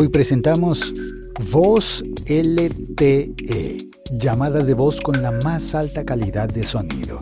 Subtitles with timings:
[0.00, 0.94] Hoy presentamos
[1.50, 7.18] Voz LTE, llamadas de voz con la más alta calidad de sonido.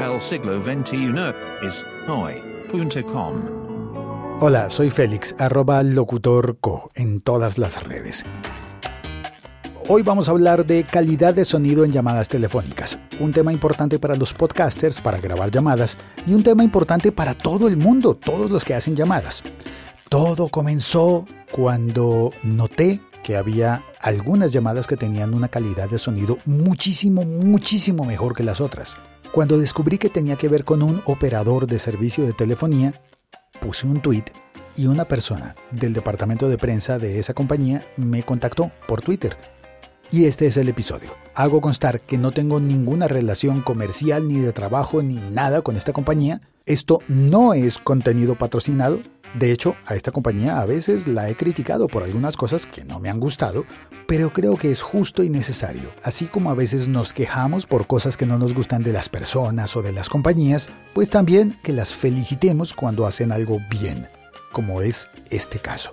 [0.00, 1.14] El siglo XXI
[1.64, 3.34] es hoy.com.
[4.40, 8.24] Hola, soy Félix, arroba locutorco en todas las redes.
[9.86, 14.16] Hoy vamos a hablar de calidad de sonido en llamadas telefónicas, un tema importante para
[14.16, 18.64] los podcasters para grabar llamadas y un tema importante para todo el mundo, todos los
[18.64, 19.44] que hacen llamadas.
[20.08, 27.22] Todo comenzó cuando noté que había algunas llamadas que tenían una calidad de sonido muchísimo,
[27.22, 28.96] muchísimo mejor que las otras.
[29.30, 33.00] Cuando descubrí que tenía que ver con un operador de servicio de telefonía,
[33.60, 34.24] puse un tweet
[34.76, 39.36] y una persona del departamento de prensa de esa compañía me contactó por Twitter
[40.10, 41.14] y este es el episodio.
[41.36, 45.92] Hago constar que no tengo ninguna relación comercial ni de trabajo ni nada con esta
[45.92, 46.40] compañía.
[46.66, 48.98] Esto no es contenido patrocinado.
[49.34, 53.00] De hecho, a esta compañía a veces la he criticado por algunas cosas que no
[53.00, 53.64] me han gustado,
[54.06, 55.92] pero creo que es justo y necesario.
[56.04, 59.76] Así como a veces nos quejamos por cosas que no nos gustan de las personas
[59.76, 64.06] o de las compañías, pues también que las felicitemos cuando hacen algo bien,
[64.52, 65.92] como es este caso.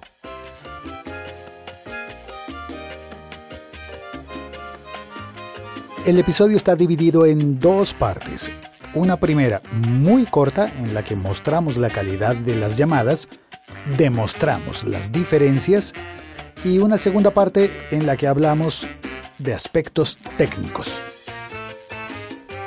[6.06, 8.52] El episodio está dividido en dos partes.
[8.94, 13.30] Una primera muy corta en la que mostramos la calidad de las llamadas,
[13.98, 15.94] demostramos las diferencias
[16.66, 18.88] y una segunda parte en la que hablamos
[19.38, 21.02] de aspectos técnicos.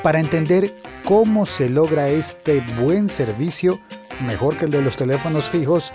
[0.03, 3.79] Para entender cómo se logra este buen servicio,
[4.27, 5.93] mejor que el de los teléfonos fijos,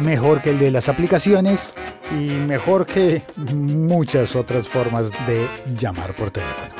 [0.00, 1.74] mejor que el de las aplicaciones
[2.10, 6.74] y mejor que muchas otras formas de llamar por teléfono.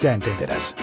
[0.00, 0.74] Ya entenderás.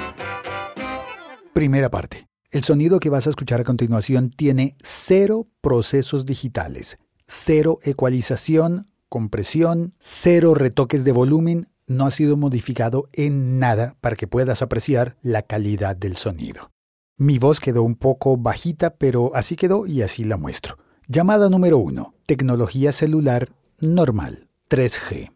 [1.54, 2.28] Primera parte.
[2.52, 9.96] El sonido que vas a escuchar a continuación tiene cero procesos digitales, cero ecualización, compresión,
[10.00, 15.42] cero retoques de volumen, no ha sido modificado en nada para que puedas apreciar la
[15.42, 16.72] calidad del sonido.
[17.18, 20.78] Mi voz quedó un poco bajita, pero así quedó y así la muestro.
[21.08, 22.14] Llamada número 1.
[22.28, 23.50] Tecnología celular
[23.82, 24.48] normal.
[24.70, 25.32] 3G.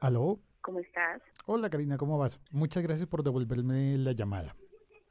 [0.00, 0.40] ¿Aló?
[0.62, 1.22] ¿Cómo estás?
[1.46, 2.38] Hola Karina, ¿cómo vas?
[2.50, 4.54] Muchas gracias por devolverme la llamada.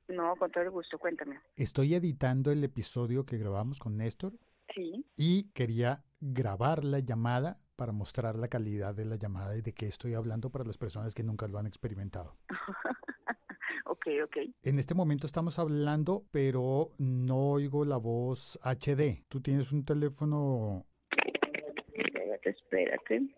[0.08, 1.40] No, con todo el gusto, cuéntame.
[1.56, 4.34] Estoy editando el episodio que grabamos con Néstor
[4.74, 9.74] Sí, y quería grabar la llamada para mostrar la calidad de la llamada y de
[9.74, 12.38] qué estoy hablando para las personas que nunca lo han experimentado.
[13.86, 14.38] ok, ok.
[14.64, 19.24] En este momento estamos hablando, pero no oigo la voz HD.
[19.30, 20.86] ¿Tú tienes un teléfono?
[21.94, 23.30] Espérate, espérate.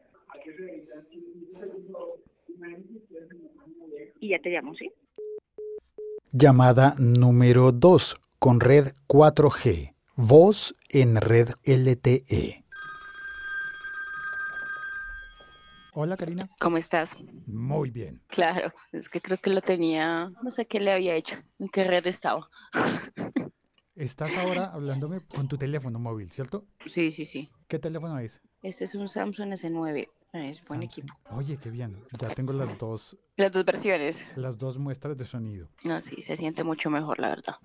[4.20, 4.92] Y ya te llamo, ¿sí?
[6.32, 9.96] Llamada número 2 con red 4G.
[10.16, 12.64] Voz en red LTE.
[15.94, 16.50] Hola Karina.
[16.60, 17.12] ¿Cómo estás?
[17.48, 18.22] Muy bien.
[18.28, 21.84] Claro, es que creo que lo tenía, no sé qué le había hecho, en qué
[21.84, 22.50] red estaba.
[23.96, 26.66] Estás ahora hablándome con tu teléfono móvil, ¿cierto?
[26.88, 27.52] Sí, sí, sí.
[27.68, 28.42] ¿Qué teléfono es?
[28.64, 30.84] Este es un Samsung S9, es buen Samsung.
[30.84, 31.14] equipo.
[31.32, 31.98] Oye, qué bien.
[32.20, 34.18] Ya tengo las dos, Las dos versiones.
[34.36, 35.68] las dos muestras de sonido.
[35.84, 37.56] No, sí, se siente mucho mejor, la verdad.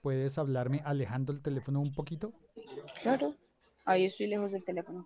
[0.00, 2.32] ¿Puedes hablarme alejando el teléfono un poquito?
[3.02, 3.34] Claro.
[3.84, 5.04] Ahí estoy lejos del teléfono.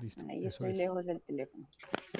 [0.00, 0.78] Listo, Ahí eso estoy es.
[0.78, 1.68] lejos del teléfono.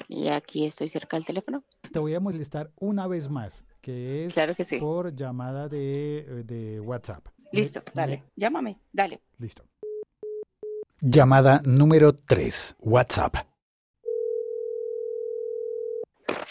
[0.07, 1.63] Y aquí estoy cerca del teléfono.
[1.91, 4.77] Te voy a molestar una vez más, que es Claro que sí.
[4.77, 7.27] por llamada de, de WhatsApp.
[7.51, 8.17] Me- Listo, dale.
[8.17, 9.21] me- Llámame, dale.
[9.39, 9.63] listo.
[11.01, 13.35] Llamada número 3, WhatsApp.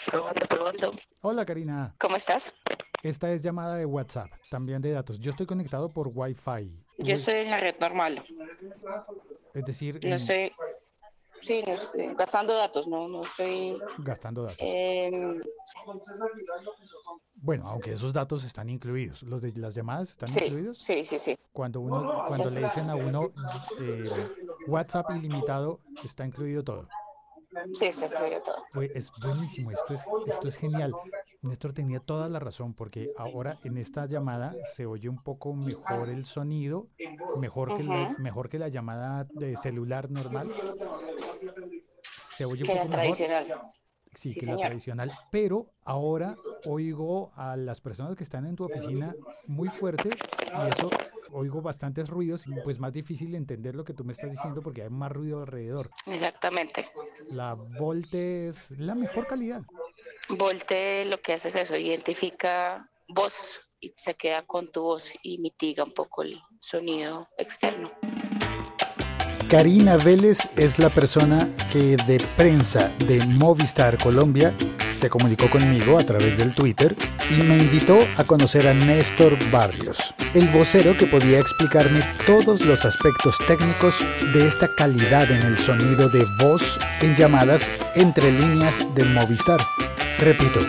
[0.09, 0.91] Probando, probando.
[1.21, 2.43] Hola Karina, ¿Cómo estás?
[3.01, 5.19] esta es llamada de WhatsApp, también de datos.
[5.19, 6.71] Yo estoy conectado por Wi-Fi.
[6.99, 8.25] Yo es- estoy en la red normal.
[9.53, 10.51] Es decir, No en- estoy,
[11.41, 13.81] sí, no estoy gastando datos, no, no estoy.
[13.99, 14.57] gastando datos.
[14.61, 15.41] em,
[17.35, 19.21] Bueno, aunque esos datos están incluidos.
[19.23, 20.77] ¿Los de las llamadas están sí, incluidos?
[20.77, 21.37] sí, sí, sí.
[21.51, 23.33] Cuando uno, cuando le dicen a uno
[23.79, 24.09] eh,
[24.67, 26.87] WhatsApp ilimitado, está incluido todo.
[27.73, 28.63] Sí, se incluye todo.
[28.71, 30.93] Pues es buenísimo, esto es, esto es genial.
[31.41, 36.09] Néstor tenía toda la razón porque ahora en esta llamada se oye un poco mejor
[36.09, 36.87] el sonido,
[37.37, 40.51] mejor que la, mejor que la llamada de celular normal.
[42.17, 43.15] Se oye un Que la poco mejor.
[43.15, 43.45] tradicional.
[44.15, 45.11] Sí, Sí, que la tradicional.
[45.31, 46.35] Pero ahora
[46.65, 49.15] oigo a las personas que están en tu oficina
[49.47, 50.89] muy fuerte y eso
[51.33, 54.83] oigo bastantes ruidos y pues más difícil entender lo que tú me estás diciendo porque
[54.83, 55.89] hay más ruido alrededor.
[56.05, 56.87] Exactamente.
[57.29, 59.63] La Volte es la mejor calidad.
[60.29, 65.39] Volte lo que hace es eso, identifica voz y se queda con tu voz y
[65.39, 67.91] mitiga un poco el sonido externo.
[69.49, 74.55] Karina Vélez es la persona que de prensa de Movistar Colombia
[74.93, 76.95] se comunicó conmigo a través del Twitter
[77.29, 82.85] y me invitó a conocer a Néstor Barrios, el vocero que podía explicarme todos los
[82.85, 89.03] aspectos técnicos de esta calidad en el sonido de voz en llamadas entre líneas de
[89.05, 89.59] Movistar.
[90.23, 90.61] Repito,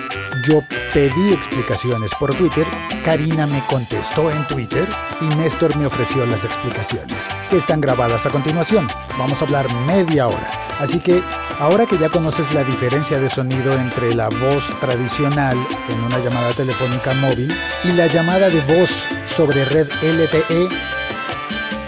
[0.49, 2.67] yo pedí explicaciones por Twitter,
[3.05, 4.89] Karina me contestó en Twitter
[5.21, 8.89] y Néstor me ofreció las explicaciones, que están grabadas a continuación.
[9.17, 10.51] Vamos a hablar media hora.
[10.81, 11.23] Así que,
[11.61, 15.57] ahora que ya conoces la diferencia de sonido entre la voz tradicional
[15.89, 20.69] en una llamada telefónica móvil y la llamada de voz sobre red LTE,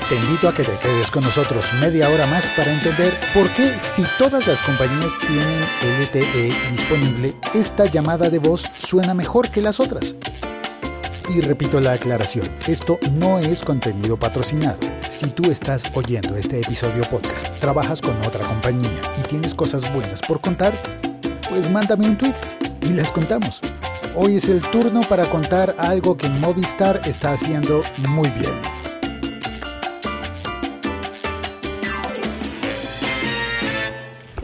[0.09, 3.77] te invito a que te quedes con nosotros media hora más para entender por qué
[3.79, 9.81] si todas las compañías tienen LTE disponible, esta llamada de voz suena mejor que las
[9.81, 10.15] otras.
[11.35, 14.79] Y repito la aclaración, esto no es contenido patrocinado.
[15.09, 20.23] Si tú estás oyendo este episodio podcast, trabajas con otra compañía y tienes cosas buenas
[20.23, 20.73] por contar,
[21.49, 22.35] pues mándame un tweet
[22.83, 23.61] y las contamos.
[24.15, 28.76] Hoy es el turno para contar algo que Movistar está haciendo muy bien.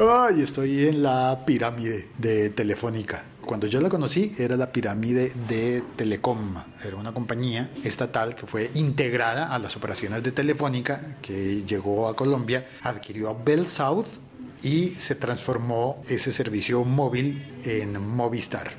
[0.05, 3.25] Ay, estoy en la pirámide de Telefónica.
[3.41, 6.57] Cuando yo la conocí era la pirámide de Telecom.
[6.85, 12.17] Era una compañía estatal que fue integrada a las operaciones de Telefónica, que llegó a
[12.17, 14.07] Colombia, adquirió a Bell South
[14.61, 18.73] y se transformó ese servicio móvil en Movistar.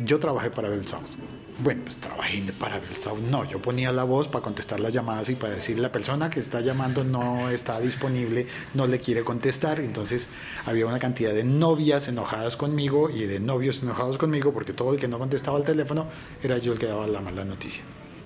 [0.00, 1.37] Yo trabajé para Bell South.
[1.60, 3.28] Bueno, pues trabajé para Bellsound.
[3.28, 6.38] No, yo ponía la voz para contestar las llamadas y para decir la persona que
[6.38, 9.80] está llamando no está disponible, no le quiere contestar.
[9.80, 10.28] Entonces
[10.66, 15.00] había una cantidad de novias enojadas conmigo y de novios enojados conmigo porque todo el
[15.00, 16.06] que no contestaba el teléfono
[16.40, 17.82] era yo el que daba la mala noticia.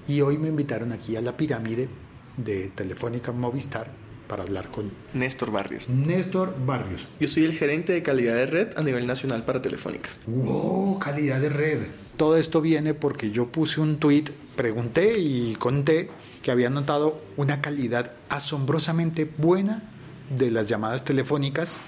[0.06, 1.88] Y hoy me invitaron aquí a la pirámide
[2.36, 4.01] de Telefónica Movistar
[4.32, 5.90] para hablar con Néstor Barrios.
[5.90, 7.06] Néstor Barrios.
[7.20, 10.08] Yo soy el gerente de calidad de red a nivel nacional para Telefónica.
[10.26, 10.98] ¡Wow!
[11.00, 11.80] Calidad de red.
[12.16, 16.08] Todo esto viene porque yo puse un tweet, pregunté y conté
[16.40, 19.82] que había notado una calidad asombrosamente buena
[20.34, 21.82] de las llamadas telefónicas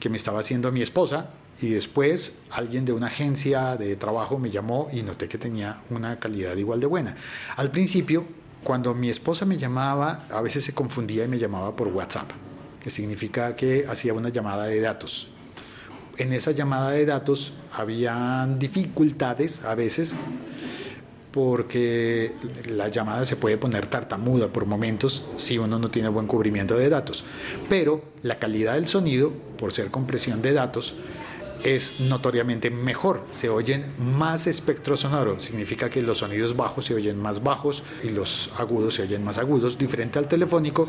[0.00, 4.48] que me estaba haciendo mi esposa y después alguien de una agencia de trabajo me
[4.48, 7.14] llamó y noté que tenía una calidad igual de buena.
[7.56, 8.24] Al principio,
[8.64, 12.30] cuando mi esposa me llamaba, a veces se confundía y me llamaba por WhatsApp,
[12.80, 15.28] que significa que hacía una llamada de datos
[16.18, 20.14] en esa llamada de datos habían dificultades a veces
[21.32, 22.32] porque
[22.68, 26.88] la llamada se puede poner tartamuda por momentos si uno no tiene buen cubrimiento de
[26.88, 27.24] datos.
[27.68, 30.94] Pero la calidad del sonido, por ser compresión de datos,
[31.64, 33.24] es notoriamente mejor.
[33.30, 35.40] Se oyen más espectro sonoro.
[35.40, 39.38] Significa que los sonidos bajos se oyen más bajos y los agudos se oyen más
[39.38, 40.88] agudos, diferente al telefónico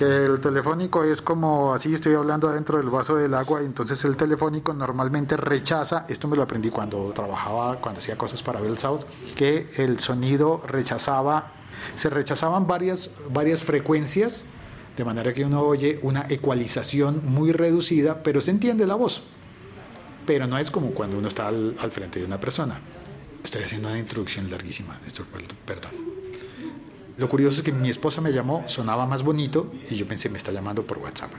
[0.00, 4.16] que el telefónico es como así estoy hablando adentro del vaso del agua, entonces el
[4.16, 9.02] telefónico normalmente rechaza, esto me lo aprendí cuando trabajaba, cuando hacía cosas para Bell South,
[9.36, 11.52] que el sonido rechazaba,
[11.96, 14.46] se rechazaban varias, varias frecuencias,
[14.96, 19.22] de manera que uno oye una ecualización muy reducida, pero se entiende la voz.
[20.30, 22.80] Pero no es como cuando uno está al, al frente de una persona.
[23.42, 25.24] Estoy haciendo una introducción larguísima, esto,
[25.66, 25.90] perdón.
[27.18, 30.38] Lo curioso es que mi esposa me llamó, sonaba más bonito y yo pensé, me
[30.38, 31.32] está llamando por WhatsApp.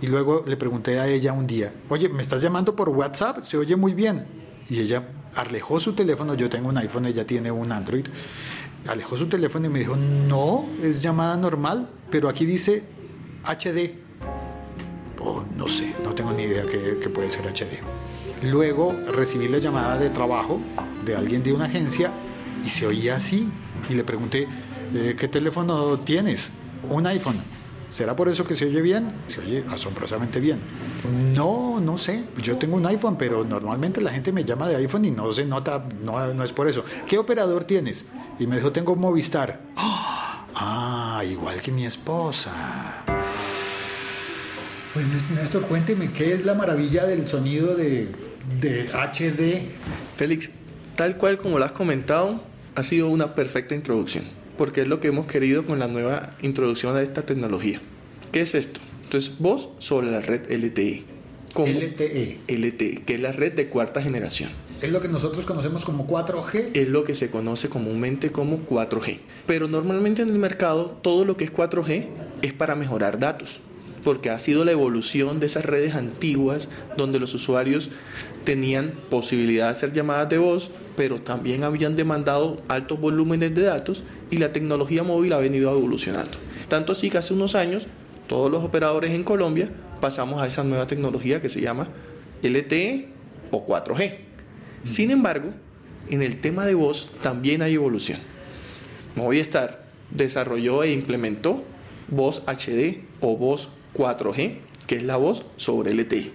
[0.00, 3.42] Y luego le pregunté a ella un día, oye, ¿me estás llamando por WhatsApp?
[3.42, 4.24] Se oye muy bien.
[4.68, 8.06] Y ella alejó su teléfono, yo tengo un iPhone, ella tiene un Android.
[8.86, 12.84] Alejó su teléfono y me dijo, no, es llamada normal, pero aquí dice
[13.42, 13.98] HD.
[15.18, 17.78] Oh, no sé, no tengo ni idea que, puede ser HD.
[18.42, 20.60] Luego recibí la llamada de trabajo
[21.04, 22.10] de alguien de una agencia
[22.64, 23.48] y se oía así.
[23.88, 24.48] Y le pregunté,
[24.94, 26.50] eh, ¿qué teléfono tienes?
[26.88, 27.42] Un iPhone.
[27.90, 29.12] ¿Será por eso que se oye bien?
[29.26, 30.60] Se oye asombrosamente bien.
[31.34, 32.24] No, no sé.
[32.40, 35.44] Yo tengo un iPhone, pero normalmente la gente me llama de iPhone y no se
[35.44, 36.84] nota, no, no es por eso.
[37.06, 38.06] ¿Qué operador tienes?
[38.38, 39.60] Y me dijo, tengo Movistar.
[40.62, 42.50] Ah, igual que mi esposa.
[44.92, 48.10] Pues Néstor, cuénteme, ¿qué es la maravilla del sonido de,
[48.60, 49.62] de HD?
[50.16, 50.50] Félix,
[50.96, 52.42] tal cual como lo has comentado,
[52.74, 56.94] ha sido una perfecta introducción porque es lo que hemos querido con la nueva introducción
[56.94, 57.80] de esta tecnología.
[58.30, 58.78] ¿Qué es esto?
[59.04, 61.02] Entonces, voz sobre la red LTE.
[61.56, 62.40] LTE.
[62.46, 64.50] LTE, que es la red de cuarta generación.
[64.82, 66.72] Es lo que nosotros conocemos como 4G.
[66.74, 69.20] Es lo que se conoce comúnmente como 4G.
[69.46, 72.08] Pero normalmente en el mercado todo lo que es 4G
[72.42, 73.62] es para mejorar datos,
[74.04, 77.90] porque ha sido la evolución de esas redes antiguas donde los usuarios
[78.44, 84.02] tenían posibilidad de hacer llamadas de voz, pero también habían demandado altos volúmenes de datos
[84.30, 86.38] y la tecnología móvil ha venido evolucionando.
[86.68, 87.86] Tanto así que hace unos años
[88.26, 91.88] todos los operadores en Colombia pasamos a esa nueva tecnología que se llama
[92.42, 93.08] LTE
[93.50, 94.18] o 4G.
[94.84, 95.50] Sin embargo,
[96.08, 98.18] en el tema de voz también hay evolución.
[99.14, 101.62] Movistar desarrolló e implementó
[102.08, 106.32] voz HD o voz 4G, que es la voz sobre LTE.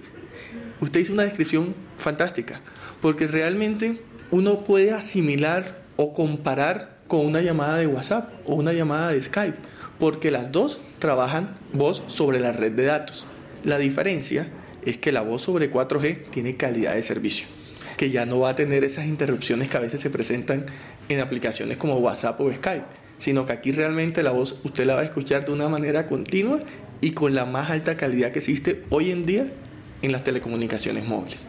[0.82, 2.62] Usted hizo una descripción fantástica,
[3.02, 9.10] porque realmente uno puede asimilar o comparar con una llamada de WhatsApp o una llamada
[9.12, 9.58] de Skype,
[10.00, 13.26] porque las dos trabajan voz sobre la red de datos.
[13.64, 14.48] La diferencia
[14.86, 17.48] es que la voz sobre 4G tiene calidad de servicio,
[17.98, 20.66] que ya no va a tener esas interrupciones que a veces se presentan
[21.10, 22.86] en aplicaciones como WhatsApp o Skype,
[23.18, 26.60] sino que aquí realmente la voz usted la va a escuchar de una manera continua
[27.02, 29.48] y con la más alta calidad que existe hoy en día
[30.02, 31.46] en las telecomunicaciones móviles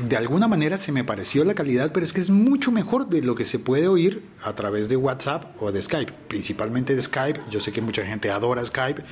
[0.00, 3.22] de alguna manera se me pareció la calidad, pero es que es mucho mejor de
[3.22, 7.40] lo que se puede oír a través de WhatsApp o de Skype, principalmente de Skype.
[7.50, 9.02] Yo sé que mucha gente adora Skype,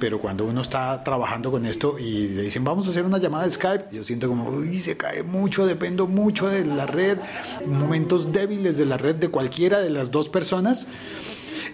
[0.00, 3.44] pero cuando uno está trabajando con esto y le dicen vamos a hacer una llamada
[3.44, 7.18] de Skype, yo siento como, uy, se cae mucho, dependo mucho de la red,
[7.66, 10.86] momentos débiles de la red de cualquiera de las dos personas.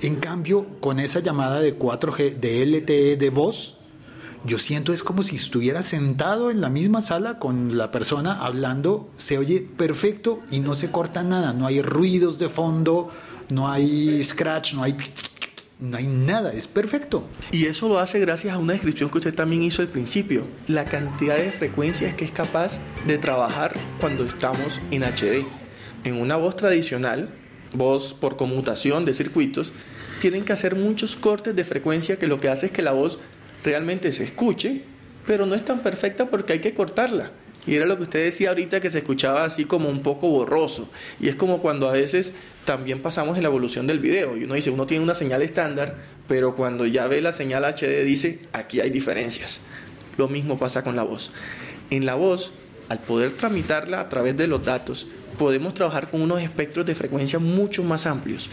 [0.01, 3.79] En cambio, con esa llamada de 4G, de LTE de voz,
[4.45, 9.11] yo siento es como si estuviera sentado en la misma sala con la persona hablando,
[9.17, 13.11] se oye perfecto y no se corta nada, no hay ruidos de fondo,
[13.51, 14.97] no hay scratch, no hay
[15.81, 17.25] no hay nada, es perfecto.
[17.51, 20.85] Y eso lo hace gracias a una descripción que usted también hizo al principio, la
[20.85, 25.45] cantidad de frecuencias que es capaz de trabajar cuando estamos en HD.
[26.05, 27.31] En una voz tradicional,
[27.73, 29.73] voz por conmutación de circuitos,
[30.21, 33.19] tienen que hacer muchos cortes de frecuencia que lo que hace es que la voz
[33.65, 34.83] realmente se escuche,
[35.27, 37.31] pero no es tan perfecta porque hay que cortarla.
[37.67, 40.89] Y era lo que usted decía ahorita que se escuchaba así como un poco borroso.
[41.21, 42.33] Y es como cuando a veces
[42.65, 44.39] también pasamos en la evolución del video.
[44.39, 45.97] Y uno dice, uno tiene una señal estándar,
[46.27, 49.61] pero cuando ya ve la señal HD dice, aquí hay diferencias.
[50.17, 51.31] Lo mismo pasa con la voz.
[51.91, 52.53] En la voz,
[52.89, 55.07] al poder tramitarla a través de los datos,
[55.39, 58.49] podemos trabajar con unos espectros de frecuencia mucho más amplios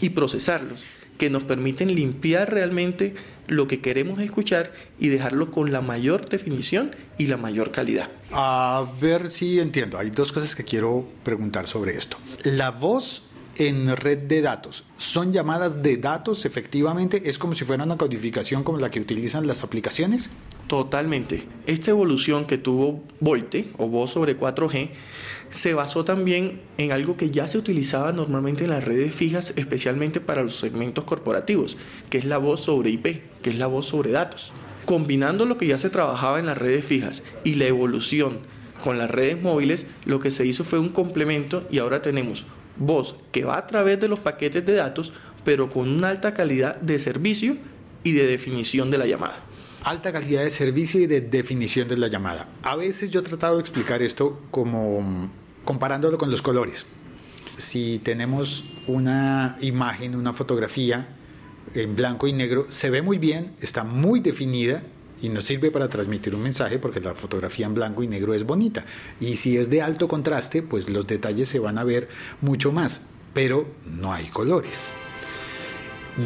[0.00, 0.84] y procesarlos
[1.18, 3.14] que nos permiten limpiar realmente
[3.46, 8.10] lo que queremos escuchar y dejarlo con la mayor definición y la mayor calidad.
[8.32, 9.98] A ver si entiendo.
[9.98, 12.16] Hay dos cosas que quiero preguntar sobre esto.
[12.44, 13.24] La voz
[13.60, 14.84] en red de datos.
[14.96, 17.28] ¿Son llamadas de datos efectivamente?
[17.28, 20.30] ¿Es como si fuera una codificación como la que utilizan las aplicaciones?
[20.66, 21.46] Totalmente.
[21.66, 24.90] Esta evolución que tuvo Volte o voz sobre 4G
[25.50, 30.20] se basó también en algo que ya se utilizaba normalmente en las redes fijas, especialmente
[30.20, 31.76] para los segmentos corporativos,
[32.08, 34.54] que es la voz sobre IP, que es la voz sobre datos.
[34.86, 38.38] Combinando lo que ya se trabajaba en las redes fijas y la evolución
[38.82, 42.46] con las redes móviles, lo que se hizo fue un complemento y ahora tenemos
[42.80, 45.12] voz que va a través de los paquetes de datos,
[45.44, 47.56] pero con una alta calidad de servicio
[48.02, 49.44] y de definición de la llamada
[49.82, 52.48] alta calidad de servicio y de definición de la llamada.
[52.62, 55.30] A veces yo he tratado de explicar esto como
[55.64, 56.86] comparándolo con los colores.
[57.56, 61.16] Si tenemos una imagen, una fotografía
[61.74, 64.82] en blanco y negro, se ve muy bien, está muy definida
[65.22, 68.44] y nos sirve para transmitir un mensaje porque la fotografía en blanco y negro es
[68.44, 68.84] bonita.
[69.20, 72.08] Y si es de alto contraste, pues los detalles se van a ver
[72.40, 73.02] mucho más,
[73.34, 74.92] pero no hay colores.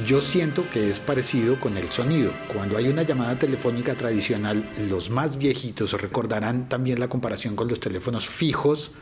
[0.07, 2.33] Yo siento que es parecido con el sonido.
[2.53, 7.81] Cuando hay una llamada telefónica tradicional, los más viejitos recordarán también la comparación con los
[7.81, 8.93] teléfonos fijos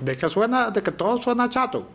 [0.00, 1.88] de que suena, de que todo suena chato.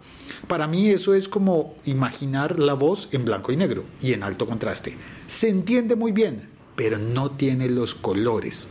[0.48, 4.46] Para mí eso es como imaginar la voz en blanco y negro y en alto
[4.48, 4.98] contraste.
[5.28, 8.68] Se entiende muy bien, pero no tiene los colores.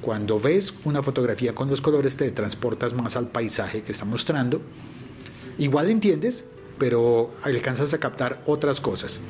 [0.00, 4.62] Cuando ves una fotografía con los colores te transportas más al paisaje que está mostrando.
[5.58, 6.44] Igual entiendes,
[6.78, 9.20] pero alcanzas a captar otras cosas.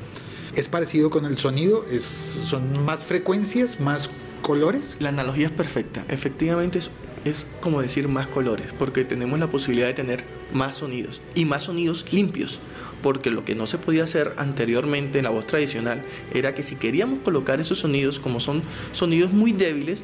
[0.55, 4.09] Es parecido con el sonido, es, son más frecuencias, más
[4.41, 4.97] colores.
[4.99, 6.05] La analogía es perfecta.
[6.07, 6.89] Efectivamente es
[7.25, 10.23] es como decir más colores, porque tenemos la posibilidad de tener
[10.53, 12.59] más sonidos y más sonidos limpios,
[13.03, 16.75] porque lo que no se podía hacer anteriormente en la voz tradicional era que si
[16.75, 20.03] queríamos colocar esos sonidos como son sonidos muy débiles,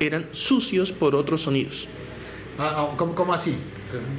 [0.00, 1.86] eran sucios por otros sonidos.
[2.58, 3.54] Ah, ah, ¿cómo, así?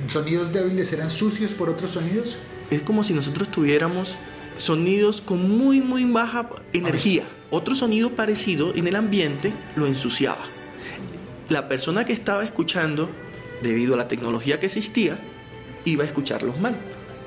[0.08, 2.38] ¿Sonidos débiles eran sucios por otros sonidos?
[2.70, 4.18] Es como si nosotros tuviéramos
[4.58, 7.26] sonidos con muy muy baja energía.
[7.52, 10.55] Otro sonido parecido en el ambiente lo ensuciaba
[11.50, 13.10] la persona que estaba escuchando,
[13.62, 15.20] debido a la tecnología que existía,
[15.86, 16.76] iba a escucharlos mal.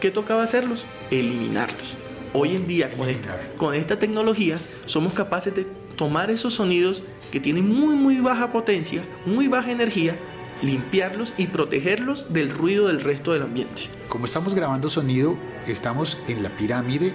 [0.01, 0.87] ¿Qué tocaba hacerlos?
[1.11, 1.97] Eliminarlos.
[2.33, 7.41] Hoy en día, con esta, con esta tecnología, somos capaces de tomar esos sonidos que
[7.41, 10.17] tienen muy, muy baja potencia, muy baja energía,
[10.63, 13.83] limpiarlos y protegerlos del ruido del resto del ambiente.
[14.09, 17.13] Como estamos grabando sonido, estamos en la pirámide,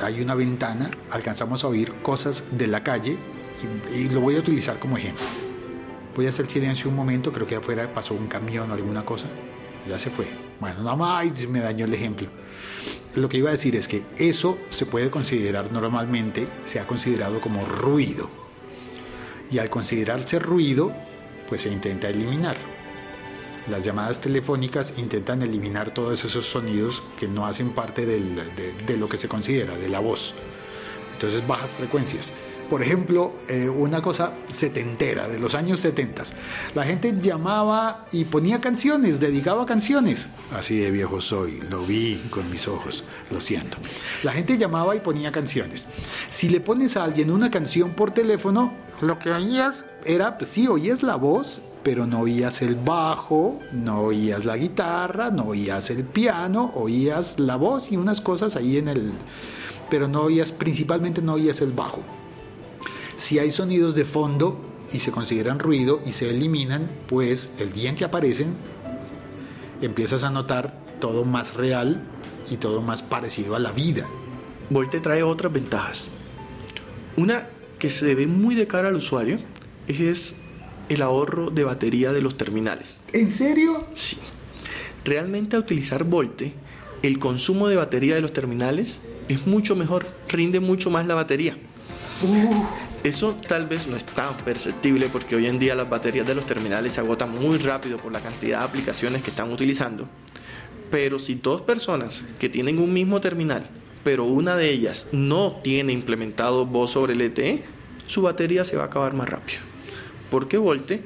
[0.00, 3.16] hay una ventana, alcanzamos a oír cosas de la calle
[3.92, 5.45] y, y lo voy a utilizar como ejemplo.
[6.16, 9.26] Voy a hacer silencio un momento, creo que afuera pasó un camión o alguna cosa.
[9.86, 10.26] Ya se fue.
[10.58, 12.28] Bueno, nada más me dañó el ejemplo.
[13.14, 17.40] Lo que iba a decir es que eso se puede considerar normalmente, se ha considerado
[17.40, 18.28] como ruido.
[19.50, 20.92] Y al considerarse ruido,
[21.48, 22.56] pues se intenta eliminar.
[23.70, 28.96] Las llamadas telefónicas intentan eliminar todos esos sonidos que no hacen parte del- de, de
[28.96, 30.34] lo que se considera, de la voz.
[31.12, 32.32] Entonces bajas frecuencias.
[32.68, 36.24] Por ejemplo, eh, una cosa setentera, de los años 70.
[36.74, 40.28] La gente llamaba y ponía canciones, dedicaba canciones.
[40.52, 43.78] Así de viejo soy, lo vi con mis ojos, lo siento.
[44.24, 45.86] La gente llamaba y ponía canciones.
[46.28, 50.66] Si le pones a alguien una canción por teléfono, lo que oías era, pues sí,
[50.66, 56.02] oías la voz, pero no oías el bajo, no oías la guitarra, no oías el
[56.02, 59.12] piano, oías la voz y unas cosas ahí en el...
[59.88, 62.02] Pero no oías, principalmente no oías el bajo.
[63.16, 64.60] Si hay sonidos de fondo
[64.92, 68.54] y se consideran ruido y se eliminan, pues el día en que aparecen
[69.80, 72.02] empiezas a notar todo más real
[72.50, 74.06] y todo más parecido a la vida.
[74.68, 76.08] Volte trae otras ventajas.
[77.16, 79.40] Una que se ve muy de cara al usuario
[79.88, 80.34] es
[80.88, 83.00] el ahorro de batería de los terminales.
[83.12, 83.86] ¿En serio?
[83.94, 84.18] Sí.
[85.04, 86.52] Realmente a utilizar Volte,
[87.02, 91.56] el consumo de batería de los terminales es mucho mejor, rinde mucho más la batería.
[93.06, 96.44] Eso tal vez no es tan perceptible porque hoy en día las baterías de los
[96.44, 100.08] terminales se agotan muy rápido por la cantidad de aplicaciones que están utilizando.
[100.90, 103.70] Pero si dos personas que tienen un mismo terminal,
[104.02, 107.62] pero una de ellas no tiene implementado voz sobre LTE,
[108.08, 109.60] su batería se va a acabar más rápido.
[110.28, 111.04] Porque Volte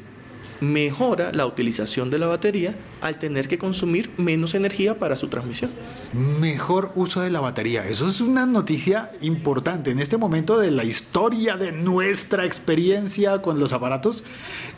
[0.60, 5.70] mejora la utilización de la batería al tener que consumir menos energía para su transmisión.
[6.12, 7.86] Mejor uso de la batería.
[7.86, 9.90] Eso es una noticia importante.
[9.90, 14.24] En este momento de la historia de nuestra experiencia con los aparatos,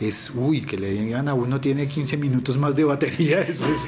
[0.00, 3.40] es, uy, que le digan a uno tiene 15 minutos más de batería.
[3.52, 3.86] Eso, es,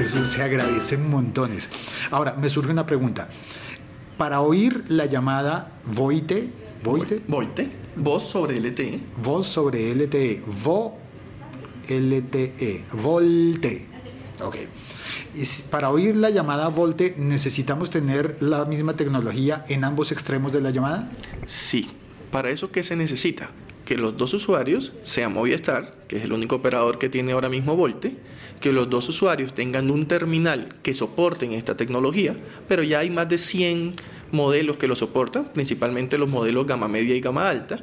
[0.00, 1.70] eso se agradece montones.
[2.10, 3.28] Ahora, me surge una pregunta.
[4.16, 6.50] Para oír la llamada Voite,
[6.82, 10.98] Voite, Volte, voz sobre LTE, voz sobre LTE, vo
[11.88, 13.86] LTE, volte.
[14.40, 14.56] Ok.
[15.70, 20.70] Para oír la llamada volte, ¿necesitamos tener la misma tecnología en ambos extremos de la
[20.70, 21.10] llamada?
[21.44, 21.90] Sí.
[22.30, 23.50] ¿Para eso qué se necesita?
[23.84, 27.76] Que los dos usuarios, sea Movistar, que es el único operador que tiene ahora mismo
[27.76, 28.16] Volte,
[28.60, 32.34] que los dos usuarios tengan un terminal que soporten esta tecnología,
[32.68, 33.94] pero ya hay más de 100
[34.32, 37.80] modelos que lo soportan, principalmente los modelos gama media y gama alta,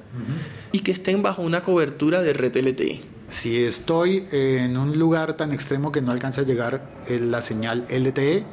[0.72, 3.02] y que estén bajo una cobertura de red LTE.
[3.30, 7.86] Si estoy en un lugar tan extremo que no alcanza a llegar eh, la señal
[7.90, 8.46] LTE,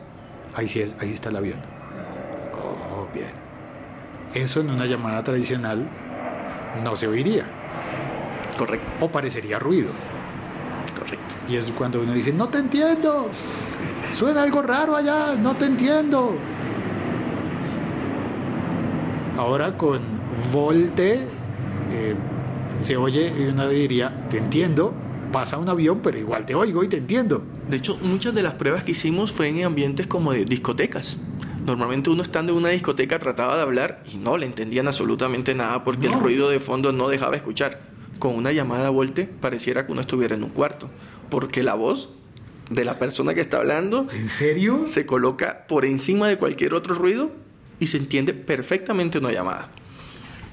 [0.54, 1.60] ahí sí es, ahí está el avión.
[2.54, 3.30] Oh, bien.
[4.34, 5.90] Eso en una llamada tradicional
[6.84, 7.60] no se oiría
[8.56, 9.90] Correcto, o parecería ruido.
[11.50, 13.28] Y es cuando uno dice, no te entiendo.
[14.12, 16.36] Suena algo raro allá, no te entiendo.
[19.36, 20.00] Ahora con
[20.52, 21.14] Volte
[21.90, 22.14] eh,
[22.80, 24.92] se oye y uno diría, te entiendo,
[25.32, 27.42] pasa un avión, pero igual te oigo y te entiendo.
[27.68, 31.16] De hecho, muchas de las pruebas que hicimos fue en ambientes como de discotecas.
[31.64, 35.82] Normalmente uno estando en una discoteca trataba de hablar y no le entendían absolutamente nada
[35.84, 36.14] porque No.
[36.16, 37.80] el ruido de fondo no dejaba escuchar.
[38.18, 40.90] Con una llamada a volte pareciera que uno estuviera en un cuarto,
[41.30, 42.08] porque la voz
[42.70, 44.86] de la persona que está hablando ¿En serio?
[44.86, 47.30] se coloca por encima de cualquier otro ruido
[47.80, 49.70] y se entiende perfectamente una llamada.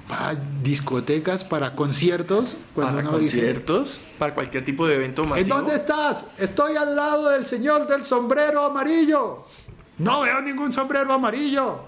[0.08, 5.56] Para discotecas, para conciertos, para dice, conciertos, para cualquier tipo de evento ¿en masivo.
[5.58, 6.26] dónde estás?
[6.38, 9.46] Estoy al lado del señor del sombrero amarillo.
[9.98, 11.82] No veo ningún sombrero amarillo.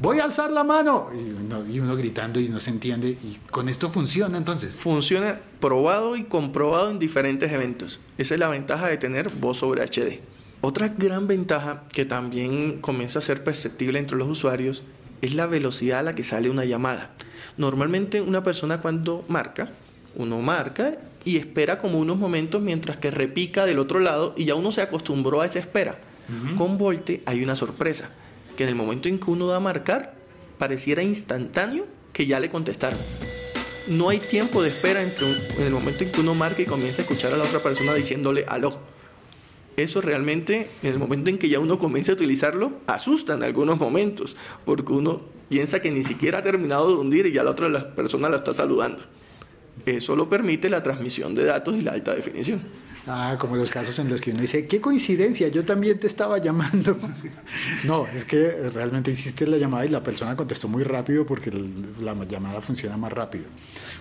[0.00, 1.10] Voy a alzar la mano.
[1.12, 3.10] Y uno, y uno gritando y no se entiende.
[3.10, 4.74] Y con esto funciona entonces.
[4.74, 8.00] Funciona probado y comprobado en diferentes eventos.
[8.16, 10.20] Esa es la ventaja de tener voz sobre HD.
[10.62, 14.82] Otra gran ventaja que también comienza a ser perceptible entre los usuarios
[15.20, 17.10] es la velocidad a la que sale una llamada.
[17.58, 19.70] Normalmente una persona cuando marca,
[20.16, 24.54] uno marca y espera como unos momentos mientras que repica del otro lado y ya
[24.54, 25.98] uno se acostumbró a esa espera.
[26.56, 28.10] Con Volte hay una sorpresa,
[28.56, 30.14] que en el momento en que uno da a marcar,
[30.58, 32.98] pareciera instantáneo que ya le contestaron
[33.90, 35.26] no hay tiempo de espera entre
[35.58, 37.92] en el momento en que uno marca y comienza a escuchar a la otra persona
[37.92, 38.78] diciéndole aló.
[39.76, 43.78] Eso realmente, en el momento en que ya uno comienza a utilizarlo, asusta en algunos
[43.78, 47.68] momentos, porque uno piensa que ni siquiera ha terminado de hundir y ya la otra
[47.68, 49.02] la persona lo está saludando.
[49.86, 52.60] Eso lo permite la transmisión de datos y la alta definición.
[53.06, 56.38] Ah, como los casos en los que uno dice, qué coincidencia, yo también te estaba
[56.38, 56.98] llamando.
[57.84, 61.50] no, es que realmente hiciste la llamada y la persona contestó muy rápido porque
[62.00, 63.44] la llamada funciona más rápido.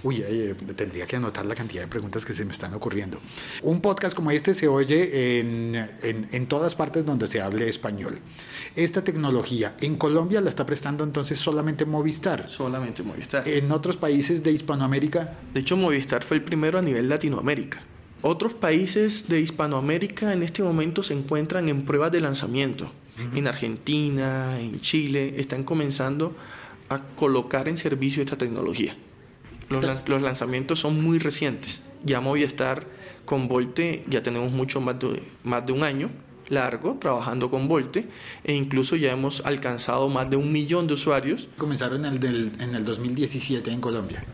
[0.03, 3.19] Uy, eh, tendría que anotar la cantidad de preguntas que se me están ocurriendo.
[3.63, 8.19] Un podcast como este se oye en, en, en todas partes donde se hable español.
[8.75, 12.49] Esta tecnología en Colombia la está prestando entonces solamente Movistar.
[12.49, 13.47] Solamente Movistar.
[13.47, 15.38] En otros países de Hispanoamérica.
[15.53, 17.81] De hecho, Movistar fue el primero a nivel Latinoamérica.
[18.21, 22.91] Otros países de Hispanoamérica en este momento se encuentran en pruebas de lanzamiento.
[23.36, 26.36] En Argentina, en Chile, están comenzando
[26.89, 28.95] a colocar en servicio esta tecnología.
[29.69, 31.82] Los, los lanzamientos son muy recientes.
[32.03, 32.88] Ya Movistar
[33.25, 36.10] con Volte ya tenemos mucho más de, más de un año
[36.47, 38.08] largo trabajando con Volte
[38.43, 41.47] e incluso ya hemos alcanzado más de un millón de usuarios.
[41.58, 44.25] Comenzaron en el, en el 2017 en Colombia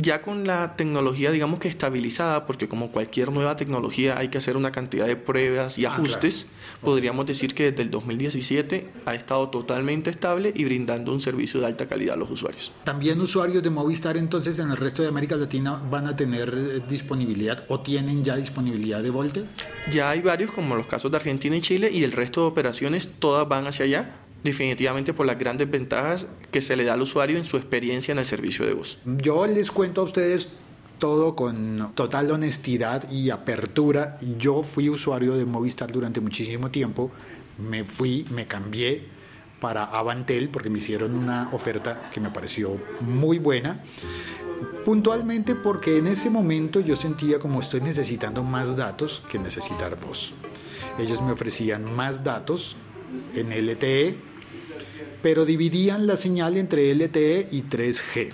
[0.00, 4.56] ya con la tecnología, digamos que estabilizada, porque como cualquier nueva tecnología hay que hacer
[4.56, 6.46] una cantidad de pruebas y ah, ajustes,
[6.82, 11.66] podríamos decir que desde el 2017 ha estado totalmente estable y brindando un servicio de
[11.66, 12.72] alta calidad a los usuarios.
[12.84, 16.80] También usuarios de Movistar entonces en el resto de América Latina van a tener eh,
[16.88, 19.44] disponibilidad o tienen ya disponibilidad de Volte?
[19.90, 23.08] Ya hay varios como los casos de Argentina y Chile y el resto de operaciones
[23.18, 27.38] todas van hacia allá definitivamente por las grandes ventajas que se le da al usuario
[27.38, 28.98] en su experiencia en el servicio de voz.
[29.04, 30.50] Yo les cuento a ustedes
[30.98, 34.18] todo con total honestidad y apertura.
[34.38, 37.10] Yo fui usuario de Movistar durante muchísimo tiempo.
[37.58, 39.04] Me fui, me cambié
[39.60, 43.82] para Avantel porque me hicieron una oferta que me pareció muy buena.
[44.84, 50.32] Puntualmente porque en ese momento yo sentía como estoy necesitando más datos que necesitar voz.
[50.98, 52.76] Ellos me ofrecían más datos
[53.34, 54.27] en LTE
[55.22, 58.30] pero dividían la señal entre LTE y 3G.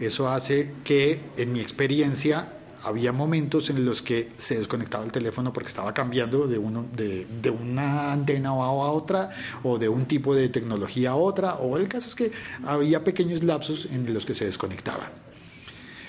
[0.00, 5.52] Eso hace que, en mi experiencia, había momentos en los que se desconectaba el teléfono
[5.52, 9.30] porque estaba cambiando de, una antena a otra
[9.64, 12.30] o de un tipo de tecnología a otra, o el caso es que
[12.64, 15.10] había pequeños lapsos en los que se desconectaba.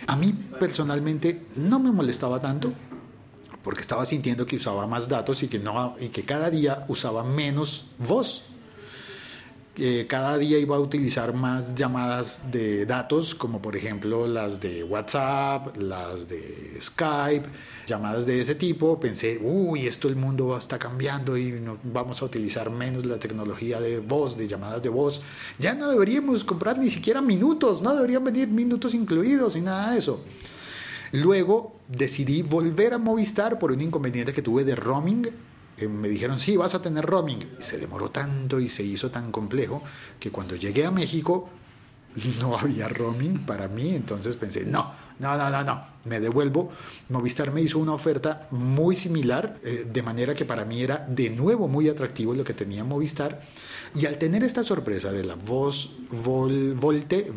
[0.05, 2.73] A mí personalmente no me molestaba tanto
[3.63, 8.43] porque estaba sintiendo que usaba más datos y que cada día usaba menos voz
[10.07, 15.77] cada día iba a utilizar más llamadas de datos, como por ejemplo las de WhatsApp,
[15.77, 17.47] las de Skype,
[17.87, 18.99] llamadas de ese tipo.
[18.99, 23.99] Pensé, uy, esto el mundo está cambiando y vamos a utilizar menos la tecnología de
[23.99, 25.21] voz, de llamadas de voz.
[25.57, 29.99] Ya no deberíamos comprar ni siquiera minutos, no deberían venir minutos incluidos y nada de
[29.99, 30.21] eso.
[31.11, 35.27] Luego decidí volver a Movistar por un inconveniente que tuve de roaming
[35.87, 37.47] me dijeron, sí, vas a tener roaming.
[37.59, 39.83] Se demoró tanto y se hizo tan complejo
[40.19, 41.49] que cuando llegué a México
[42.41, 46.69] no había roaming para mí, entonces pensé, no, no, no, no, no, me devuelvo.
[47.09, 51.29] Movistar me hizo una oferta muy similar, eh, de manera que para mí era de
[51.29, 53.41] nuevo muy atractivo lo que tenía Movistar.
[53.95, 57.31] Y al tener esta sorpresa de la voz vol, Volte,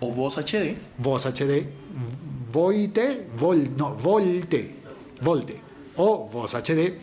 [0.00, 1.66] o voz HD, voz HD,
[2.52, 4.76] Voite, vol, no, Volte,
[5.22, 5.69] Volte
[6.00, 6.94] o voz HD,